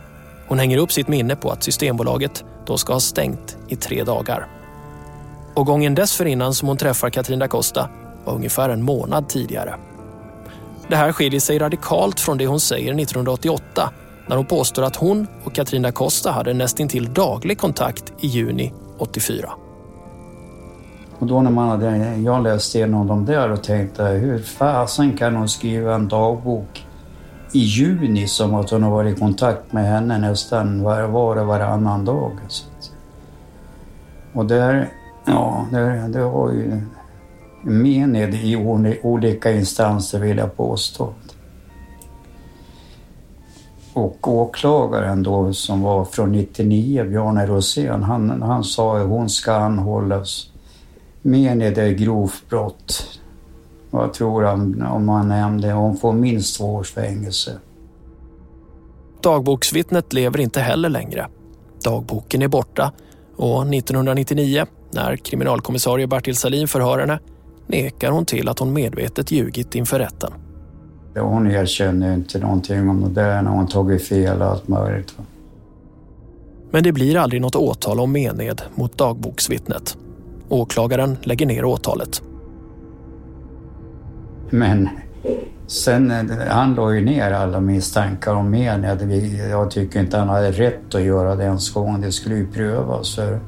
[0.47, 4.47] Hon hänger upp sitt minne på att Systembolaget då ska ha stängt i tre dagar.
[5.53, 7.89] Och gången dessförinnan som hon träffar Katrin da Costa
[8.25, 9.75] var ungefär en månad tidigare.
[10.87, 13.89] Det här skiljer sig radikalt från det hon säger 1988
[14.27, 19.49] när hon påstår att hon och Katrina Costa hade nästintill daglig kontakt i juni 84.
[21.19, 25.35] Och då när man hade, jag läste igenom dem där och tänkte hur fasen kan
[25.35, 26.85] hon skriva en dagbok
[27.51, 31.47] i juni som att hon har varit i kontakt med henne nästan var, var och
[31.47, 32.31] varannan dag.
[34.33, 34.89] Och där,
[35.25, 36.81] ja, det, det var ju
[37.61, 38.55] mened i
[39.03, 41.13] olika instanser vill jag påstå.
[43.93, 49.53] Och åklagaren då som var från 99, Bjarne Rosén, han, han sa att hon ska
[49.53, 50.51] anhållas.
[51.21, 53.19] Mened är grovt brott.
[53.91, 55.71] Vad tror han om han nämnde?
[55.71, 57.59] Hon får minst två års fängelse.
[59.21, 61.27] Dagboksvittnet lever inte heller längre.
[61.83, 62.91] Dagboken är borta
[63.35, 67.19] och 1999, när kriminalkommissarie Bertil Salin förhör henne,
[67.69, 70.31] nekar hon till att hon medvetet ljugit inför rätten.
[71.15, 75.15] Hon erkänner inte någonting om det där när hon tagit fel och allt möjligt.
[76.71, 79.97] Men det blir aldrig något åtal om mened mot dagboksvittnet.
[80.49, 82.21] Åklagaren lägger ner åtalet.
[84.49, 84.89] Men
[85.69, 89.47] Sen, eh, han la ju ner alla misstankar om media.
[89.49, 92.01] Jag tycker inte han hade rätt att göra det ens gång.
[92.01, 93.15] Det skulle ju prövas.
[93.15, 93.39] För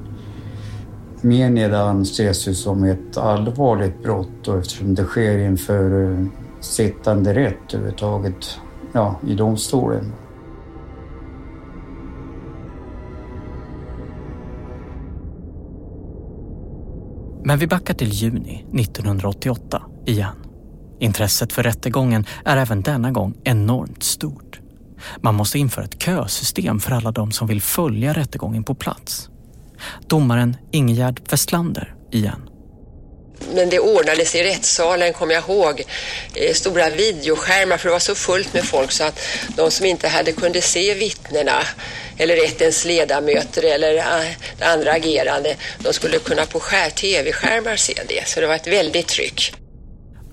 [1.22, 6.26] Mened anses ju som ett allvarligt brott och eftersom det sker inför eh,
[6.60, 8.60] sittande rätt överhuvudtaget,
[8.94, 10.14] ja, i domstolen.
[17.44, 20.36] Men vi backar till juni 1988 igen.
[21.00, 24.60] Intresset för rättegången är även denna gång enormt stort.
[25.22, 29.31] Man måste införa ett kösystem för alla de som vill följa rättegången på plats.
[30.08, 32.41] Domaren Ingegärd Westlander igen.
[33.54, 35.82] Men det ordnades i rättssalen, kommer jag ihåg,
[36.54, 39.20] stora videoskärmar för det var så fullt med folk så att
[39.58, 41.62] de som inte hade kunde se vittnena
[42.17, 48.28] eller rättens ledamöter eller eh, andra agerande, de skulle kunna på skär, tv-skärmar se det.
[48.28, 49.54] Så det var ett väldigt tryck.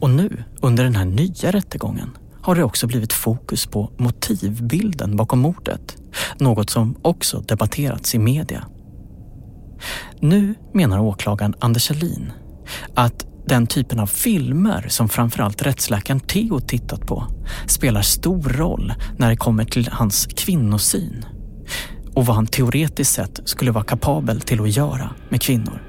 [0.01, 5.39] Och nu, under den här nya rättegången, har det också blivit fokus på motivbilden bakom
[5.39, 5.97] mordet.
[6.37, 8.67] Något som också debatterats i media.
[10.21, 12.33] Nu menar åklagaren Anders Alin
[12.95, 17.25] att den typen av filmer som framförallt rättsläkaren Theo tittat på
[17.67, 21.25] spelar stor roll när det kommer till hans kvinnosyn
[22.15, 25.83] och vad han teoretiskt sett skulle vara kapabel till att göra med kvinnor.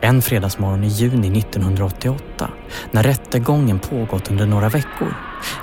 [0.00, 2.50] En fredagsmorgon i juni 1988,
[2.90, 5.14] när rättegången pågått under några veckor,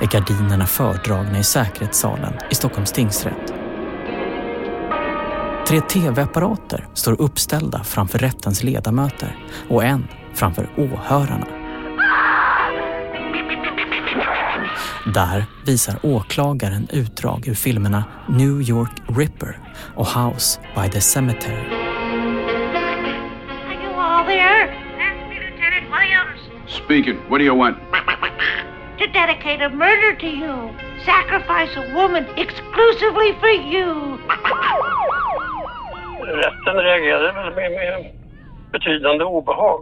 [0.02, 3.57] är gardinerna fördragna i säkerhetssalen i Stockholms tingsrätt.
[5.68, 9.36] Tre tv-apparater står uppställda framför rättens ledamöter
[9.70, 11.48] och en framför åhörarna.
[15.14, 19.60] Där visar åklagaren utdrag ur filmerna New York Ripper
[19.96, 21.56] och House by the Cemetery.
[21.56, 21.74] Are
[23.84, 24.68] you all there?
[24.98, 26.40] That's me, Lieutenant Williams.
[26.68, 27.18] Speaking.
[27.30, 27.78] What do you want?
[29.00, 30.70] To dedicate a murder to you.
[31.06, 34.18] Sacrifice a woman exclusively for you.
[36.28, 38.12] Rätten reagerade väl med, med
[38.72, 39.80] betydande obehag,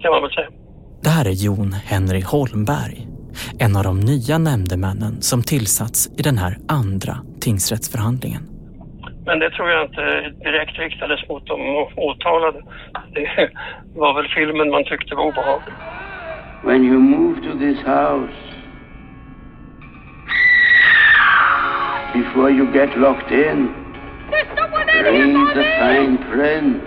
[0.00, 0.48] kan man väl säga.
[1.02, 3.06] Det här är Jon Henry Holmberg,
[3.58, 8.42] en av de nya nämndemännen som tillsatts i den här andra tingsrättsförhandlingen.
[9.26, 10.04] Men det tror jag inte
[10.44, 12.62] direkt riktades mot de åtalade.
[13.14, 13.50] Det
[13.94, 15.74] var väl filmen man tyckte var obehaglig.
[16.64, 18.34] When you move to this house,
[22.14, 23.83] before you get locked in,
[24.30, 26.82] read the fine print.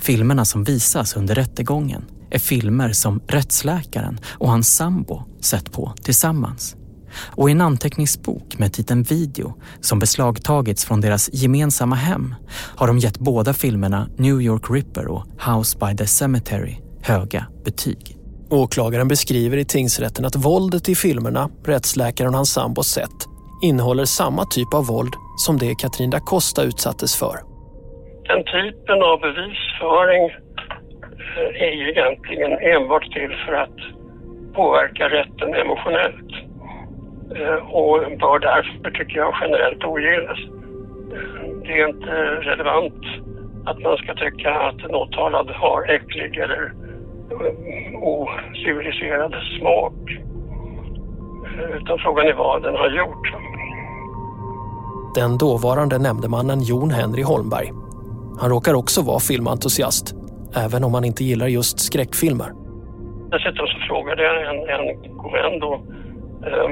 [0.00, 6.76] Filmerna som visas under rättegången är filmer som rättsläkaren och hans sambo sett på tillsammans.
[7.16, 12.34] Och i en anteckningsbok med titeln Video som beslagtagits från deras gemensamma hem
[12.76, 18.16] har de gett båda filmerna New York Ripper och House by the Cemetery höga betyg.
[18.50, 23.31] Åklagaren beskriver i tingsrätten att våldet i filmerna rättsläkaren och hans sambo sett
[23.62, 27.36] innehåller samma typ av våld som det Katrin da Costa utsattes för.
[28.28, 30.22] Den typen av bevisföring
[31.36, 33.78] eh, är ju egentligen enbart till för att
[34.54, 36.32] påverka rätten emotionellt
[37.36, 40.38] eh, och bör därför, tycker jag, generellt ogillas.
[41.62, 42.14] Det är inte
[42.50, 43.04] relevant
[43.66, 46.72] att man ska tycka att en åtalad har äcklig eller
[47.30, 50.02] eh, ociviliserad smak.
[51.76, 53.26] Utan frågan är vad den har gjort.
[55.14, 57.68] Den dåvarande nämndemannen Jon Henry Holmberg.
[58.40, 60.06] Han råkar också vara filmentusiast,
[60.64, 62.50] även om han inte gillar just skräckfilmer.
[63.32, 65.72] Dessutom så frågade jag en, en god vän då
[66.46, 66.68] eh,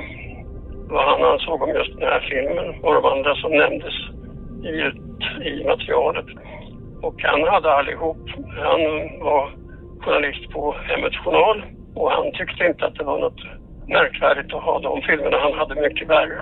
[0.93, 3.97] vad han ansåg om just den här filmen och de andra som nämndes
[4.73, 4.75] i,
[5.51, 6.29] i materialet.
[7.03, 8.23] Och han hade allihop.
[8.71, 8.81] Han
[9.27, 9.43] var
[10.01, 11.63] journalist på Hemmets Journal
[11.95, 13.43] och han tyckte inte att det var något
[13.89, 15.37] märkvärdigt att ha de filmerna.
[15.47, 16.39] Han hade mycket värre.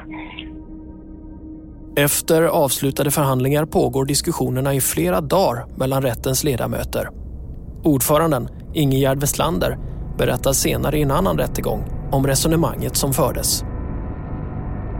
[1.98, 7.08] Efter avslutade förhandlingar pågår diskussionerna i flera dagar mellan rättens ledamöter.
[7.84, 9.78] Ordföranden, Ingegerd Westlander,
[10.18, 13.62] berättar senare i en annan rättegång om resonemanget som fördes.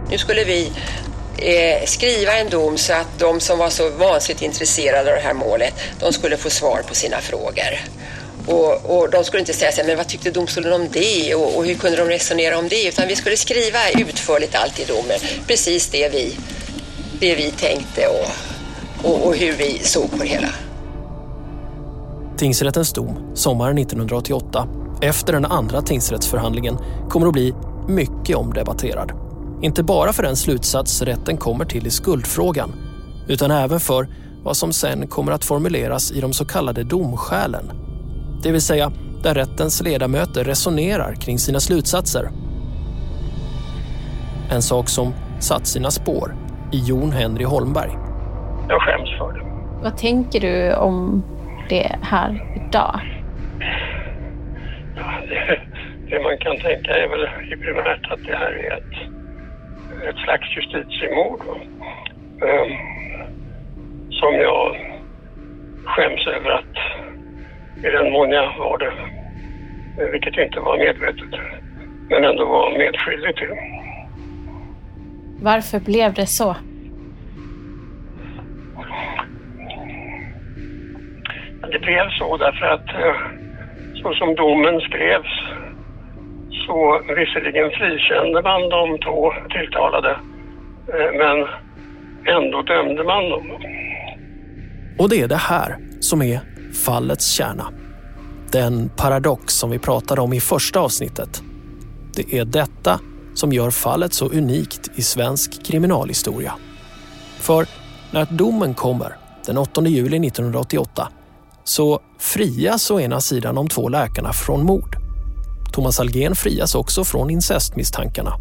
[0.09, 0.71] Nu skulle vi
[1.37, 5.33] eh, skriva en dom så att de som var så vansinnigt intresserade av det här
[5.33, 7.79] målet, de skulle få svar på sina frågor.
[8.45, 11.65] Och, och, de skulle inte säga sig, men vad tyckte domstolen om det och, och,
[11.65, 12.87] hur kunde de resonera om det?
[12.87, 16.35] Utan vi skulle skriva utförligt allt i domen, precis det vi,
[17.19, 20.47] det vi tänkte och, och, och hur vi såg på det hela.
[22.37, 24.67] Tingsrättens dom sommaren 1988,
[25.01, 26.77] efter den andra tingsrättsförhandlingen,
[27.09, 27.53] kommer att bli
[27.87, 29.11] mycket omdebatterad.
[29.61, 32.73] Inte bara för den slutsats rätten kommer till i skuldfrågan,
[33.27, 34.07] utan även för
[34.43, 37.71] vad som sen kommer att formuleras i de så kallade domskälen
[38.41, 38.91] det vill säga
[39.23, 42.31] där rättens ledamöter resonerar kring sina slutsatser.
[44.49, 47.91] En sak som satt sina spår i Jon Henry Holmberg.
[48.69, 49.45] Jag skäms för det.
[49.83, 51.23] Vad tänker du om
[51.69, 52.99] det här idag?
[54.95, 55.59] Ja, det,
[56.09, 57.27] det man kan tänka är väl
[57.61, 58.93] primärt att det här är ett,
[60.09, 61.41] ett slags justitiemord.
[62.41, 62.71] Um,
[64.09, 64.75] som jag
[65.85, 66.75] skäms över att
[67.77, 68.91] i den mån jag var det,
[70.11, 71.39] vilket inte var medvetet,
[72.09, 73.78] men ändå var medskyldig till.
[75.41, 76.55] Varför blev det så?
[81.71, 83.15] Det blev så därför att eh,
[84.01, 85.59] så som domen skrevs
[86.67, 90.11] så visserligen frikände man de två tilltalade
[90.87, 91.47] eh, men
[92.35, 93.51] ändå dömde man dem.
[94.99, 96.39] Och det är det här som är
[96.85, 97.65] fallets kärna.
[98.51, 101.41] Den paradox som vi pratade om i första avsnittet.
[102.15, 102.99] Det är detta
[103.39, 106.53] som gör fallet så unikt i svensk kriminalhistoria.
[107.39, 107.65] För
[108.11, 109.15] när domen kommer
[109.45, 111.07] den 8 juli 1988
[111.63, 114.95] så frias å ena sidan de två läkarna från mord.
[115.73, 118.33] Thomas Algen frias också från incestmisstankarna.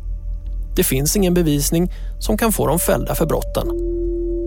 [0.76, 1.88] Det finns ingen bevisning
[2.18, 3.68] som kan få dem fällda för brotten.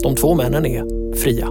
[0.03, 0.83] De två männen är
[1.15, 1.47] fria.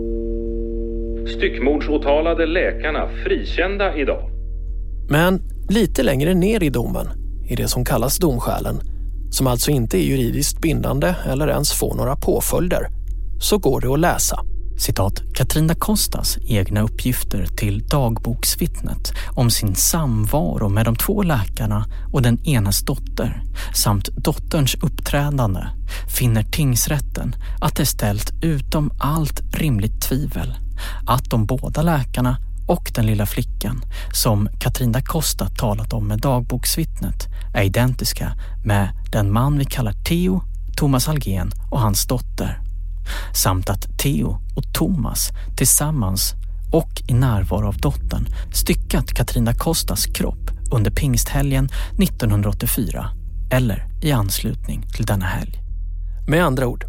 [1.36, 4.30] Styckmordsåtalade läkarna frikända idag.
[5.11, 7.07] Men lite längre ner i domen,
[7.51, 8.80] i det som kallas domskälen,
[9.30, 12.88] som alltså inte är juridiskt bindande eller ens får några påföljder,
[13.40, 14.40] så går det att läsa.
[14.78, 21.86] Citat Katrina da Costas egna uppgifter till dagboksvittnet om sin samvaro med de två läkarna
[22.12, 23.42] och den enas dotter
[23.74, 25.61] samt dotterns uppträdande
[26.18, 30.55] finner tingsrätten att det är ställt utom allt rimligt tvivel
[31.07, 32.36] att de båda läkarna
[32.71, 38.33] och den lilla flickan som Katrin da Costa talat om med dagboksvittnet är identiska
[38.64, 40.43] med den man vi kallar Theo,
[40.77, 42.61] Thomas Algen och hans dotter.
[43.35, 46.35] Samt att Theo och Thomas tillsammans
[46.73, 51.68] och i närvaro av dottern styckat Katrin da Costas kropp under pingsthelgen
[51.99, 53.11] 1984
[53.51, 55.61] eller i anslutning till denna helg.
[56.27, 56.85] Med andra ord,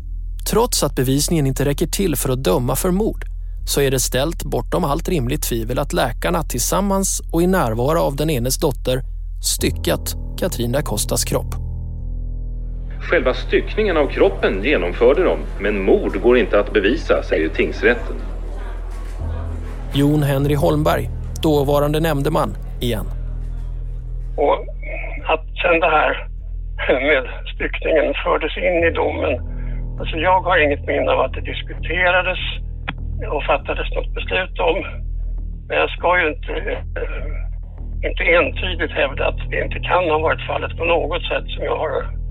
[0.50, 3.31] trots att bevisningen inte räcker till för att döma för mord
[3.66, 8.16] så är det ställt bortom allt rimligt tvivel att läkarna tillsammans och i närvaro av
[8.16, 9.02] den enes dotter
[9.42, 11.56] styckat Katrin da Costas kropp.
[13.02, 18.16] Själva styckningen av kroppen genomförde de, men mord går inte att bevisa, säger tingsrätten.
[19.94, 21.10] Jon Henry Holmberg,
[21.44, 23.06] dåvarande nämndeman, igen.
[24.38, 24.58] Och
[25.34, 26.28] att sen det här
[27.10, 27.24] med
[27.56, 29.34] styckningen fördes in i domen.
[30.00, 32.40] Alltså jag har inget minne av att det diskuterades
[33.28, 34.78] och fattades något beslut om.
[35.68, 36.54] Men jag ska ju inte,
[37.02, 41.64] eh, inte entydigt hävda att det inte kan ha varit fallet på något sätt som
[41.66, 42.22] jag har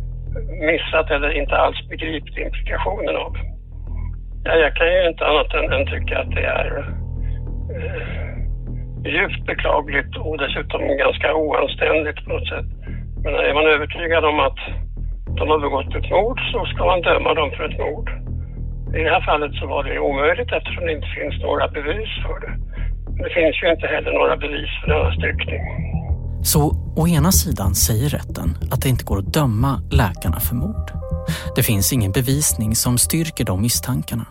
[0.71, 3.37] missat eller inte alls begripit implikationen av.
[4.45, 6.71] Ja, jag kan ju inte annat än, än tycka att det är
[7.75, 8.31] eh,
[9.05, 12.67] djupt beklagligt och dessutom ganska oanständigt på något sätt.
[13.23, 14.61] Men är man övertygad om att
[15.39, 18.30] de har begått ett mord så ska man döma dem för ett mord.
[18.99, 22.37] I det här fallet så var det omöjligt eftersom det inte finns några bevis för
[22.45, 22.53] det.
[23.23, 25.63] Det finns ju inte heller några bevis för denna styckning.
[26.43, 26.63] Så
[26.97, 30.91] å ena sidan säger rätten att det inte går att döma läkarna för mord.
[31.57, 34.27] Det finns ingen bevisning som styrker de misstankarna.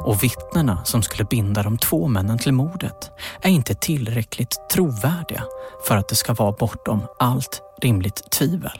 [0.00, 3.10] Och vittnena som skulle binda de två männen till mordet
[3.42, 5.42] är inte tillräckligt trovärdiga
[5.88, 8.78] för att det ska vara bortom allt rimligt tvivel.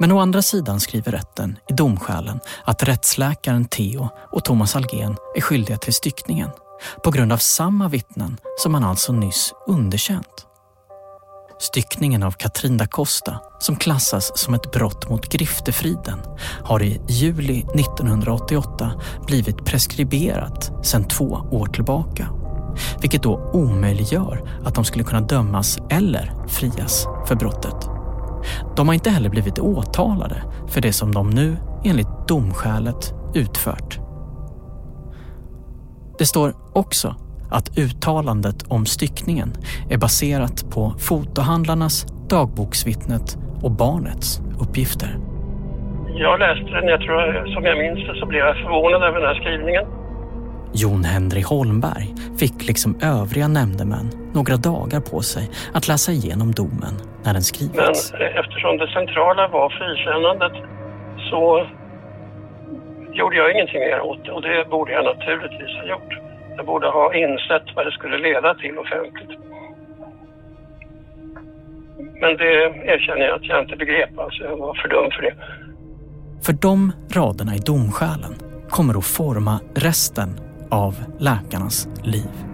[0.00, 5.40] Men å andra sidan skriver rätten i domskälen att rättsläkaren Theo och Thomas Algen är
[5.40, 6.50] skyldiga till styckningen
[7.04, 10.46] på grund av samma vittnen som man alltså nyss underkänt.
[11.58, 16.18] Styckningen av Katrin da Costa, som klassas som ett brott mot griftefriden,
[16.64, 18.92] har i juli 1988
[19.26, 22.28] blivit preskriberat sedan två år tillbaka.
[23.00, 27.95] Vilket då omöjliggör att de skulle kunna dömas eller frias för brottet.
[28.76, 33.98] De har inte heller blivit åtalade för det som de nu, enligt domskälet, utfört.
[36.18, 37.14] Det står också
[37.50, 39.52] att uttalandet om styckningen
[39.90, 45.18] är baserat på fotohandlarnas, dagboksvittnet och barnets uppgifter.
[46.18, 49.28] Jag läste den, jag tror, som jag minns det så blev jag förvånad över den
[49.28, 49.84] här skrivningen.
[50.80, 52.08] Jon Henry Holmberg
[52.40, 58.12] fick liksom övriga nämndemän några dagar på sig att läsa igenom domen när den skrivits.
[58.12, 60.54] Men eftersom det centrala var frikännandet
[61.30, 61.42] så
[63.18, 66.12] gjorde jag ingenting mer åt det och det borde jag naturligtvis ha gjort.
[66.56, 69.32] Jag borde ha insett vad det skulle leda till offentligt.
[72.20, 72.52] Men det
[72.94, 74.18] erkänner jag att jag inte begrep.
[74.18, 75.34] Alltså, jag var för dum för det.
[76.46, 78.34] För de raderna i domskälen
[78.68, 82.46] kommer att forma resten av läkarnas liv.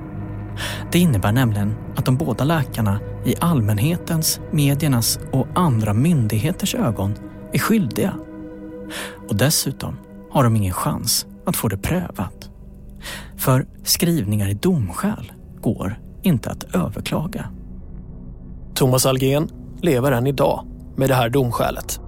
[0.92, 7.14] Det innebär nämligen att de båda läkarna i allmänhetens, mediernas och andra myndigheters ögon
[7.52, 8.14] är skyldiga.
[9.28, 9.96] Och dessutom
[10.30, 12.50] har de ingen chans att få det prövat.
[13.36, 17.46] För skrivningar i domskäl går inte att överklaga.
[18.74, 19.48] Thomas Algen
[19.80, 22.00] lever än idag med det här domskälet.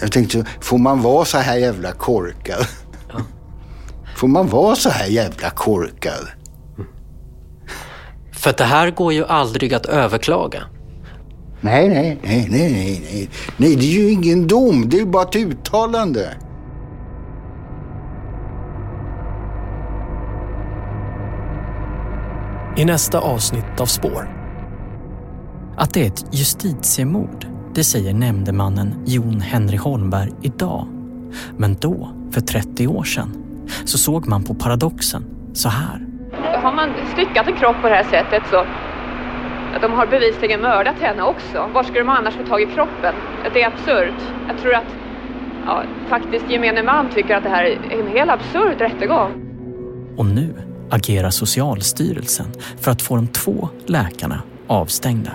[0.00, 2.66] Jag tänkte, får man vara så här jävla korkad?
[4.18, 6.28] Får man vara så här jävla korkad?
[8.32, 10.62] För det här går ju aldrig att överklaga.
[11.60, 13.30] Nej, nej, nej, nej, nej, nej.
[13.56, 14.88] Nej, det är ju ingen dom.
[14.88, 16.36] Det är bara ett uttalande.
[22.76, 24.28] I nästa avsnitt av Spår.
[25.76, 30.86] Att det är ett justitiemord, det säger nämndemannen Jon Henry Holmberg idag.
[31.56, 33.44] Men då, för 30 år sedan,
[33.84, 36.00] så såg man på paradoxen så här.
[36.62, 38.64] Har man styckat en kropp på det här sättet så
[39.80, 41.70] de har bevisligen mördat henne också.
[41.74, 43.14] Var skulle de annars få tag i kroppen?
[43.54, 44.22] Det är absurt.
[44.48, 44.94] Jag tror att
[45.66, 49.32] ja, faktiskt gemene man tycker att det här är en helt absurd rättegång.
[50.16, 50.54] Och nu
[50.90, 52.46] agerar Socialstyrelsen
[52.80, 55.32] för att få de två läkarna avstängda.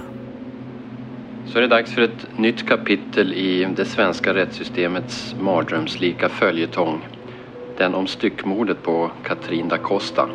[1.45, 7.01] Så är det dags för ett nytt kapitel i det svenska rättssystemets mardrömslika följetong.
[7.77, 10.29] Den om styckmordet på Katrin da Costa.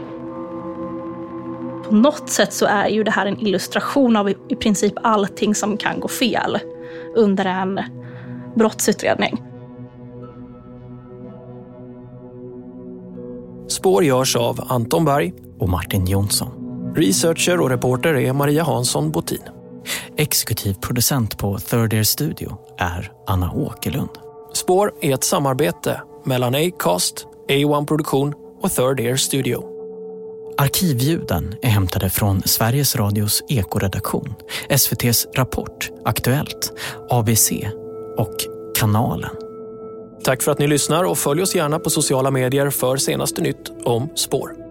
[1.89, 5.77] På något sätt så är ju det här en illustration av i princip allting som
[5.77, 6.59] kan gå fel
[7.17, 7.81] under en
[8.57, 9.43] brottsutredning.
[13.69, 16.49] Spår görs av Anton Berg och Martin Jonsson.
[16.97, 19.43] Researcher och reporter är Maria Hansson Botin.
[20.17, 24.11] Exekutiv producent på Third Ear Studio är Anna Åkerlund.
[24.53, 29.65] Spår är ett samarbete mellan Acast, A1 Produktion och Third Ear Studio.
[30.59, 34.35] Arkivljuden är hämtade från Sveriges Radios ekoredaktion,
[34.69, 36.73] SVTs Rapport, Aktuellt,
[37.11, 37.53] ABC
[38.17, 38.35] och
[38.79, 39.31] Kanalen.
[40.25, 43.73] Tack för att ni lyssnar och följ oss gärna på sociala medier för senaste nytt
[43.85, 44.68] om spår.